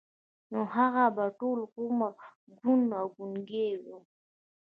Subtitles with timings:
[0.51, 2.13] نو هغه به ټول عمر
[2.61, 3.85] کوڼ او ګونګی و.